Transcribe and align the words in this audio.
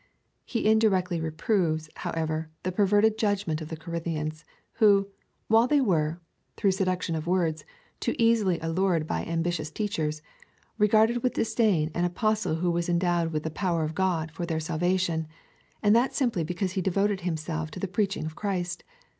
He 0.45 0.65
indirectly 0.65 1.21
reproves, 1.21 1.87
however, 1.97 2.49
the 2.63 2.71
perverted 2.71 3.19
judgment 3.19 3.61
of 3.61 3.67
the 3.69 3.77
Corinthians, 3.77 4.43
who, 4.79 5.09
while 5.47 5.67
they 5.67 5.79
were, 5.79 6.19
through 6.57 6.71
seduction 6.71 7.13
of 7.15 7.27
words, 7.27 7.65
too 7.99 8.15
easily 8.17 8.57
allured 8.61 9.05
by 9.05 9.23
ambitious 9.23 9.69
teachers, 9.69 10.23
regarded 10.79 11.21
with 11.21 11.35
disdain 11.35 11.91
an 11.93 12.03
Apostle 12.03 12.55
who 12.55 12.71
was 12.71 12.89
endowed 12.89 13.31
with 13.31 13.43
the 13.43 13.51
poiver 13.51 13.83
of 13.85 13.93
God 13.93 14.31
for 14.31 14.43
their 14.47 14.59
salvation, 14.59 15.27
and 15.83 15.95
that 15.95 16.15
simply 16.15 16.43
because 16.43 16.71
he 16.71 16.81
devoted 16.81 17.21
himself 17.21 17.69
to 17.69 17.79
the 17.79 17.87
preaching 17.87 18.25
of 18.25 18.35
Christ. 18.35 18.83